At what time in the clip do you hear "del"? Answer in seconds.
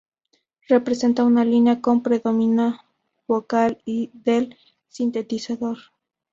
4.15-4.57